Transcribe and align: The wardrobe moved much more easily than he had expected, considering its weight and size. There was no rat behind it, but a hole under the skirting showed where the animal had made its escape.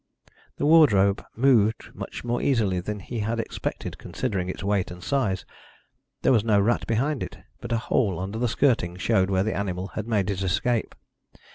The 0.57 0.65
wardrobe 0.65 1.23
moved 1.35 1.91
much 1.93 2.23
more 2.23 2.41
easily 2.41 2.79
than 2.79 3.01
he 3.01 3.19
had 3.19 3.39
expected, 3.39 3.99
considering 3.99 4.49
its 4.49 4.63
weight 4.63 4.89
and 4.89 5.03
size. 5.03 5.45
There 6.23 6.31
was 6.31 6.43
no 6.43 6.59
rat 6.59 6.87
behind 6.87 7.21
it, 7.21 7.37
but 7.59 7.71
a 7.71 7.77
hole 7.77 8.17
under 8.19 8.39
the 8.39 8.47
skirting 8.47 8.95
showed 8.97 9.29
where 9.29 9.43
the 9.43 9.53
animal 9.55 9.89
had 9.89 10.07
made 10.07 10.31
its 10.31 10.41
escape. 10.41 10.95